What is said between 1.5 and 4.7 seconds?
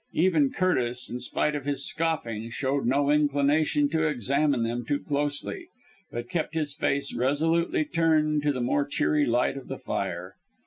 of his scoffing, showed no inclination to examine